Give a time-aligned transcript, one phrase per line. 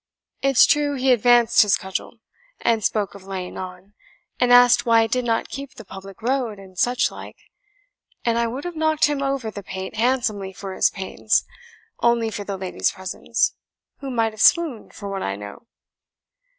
[0.41, 2.17] It's true, he advanced his cudgel,
[2.59, 3.93] and spoke of laying on,
[4.39, 7.37] and asked why I did not keep the public road, and such like;
[8.25, 11.45] and I would have knocked him over the pate handsomely for his pains,
[11.99, 13.53] only for the lady's presence,
[13.99, 15.67] who might have swooned, for what I know."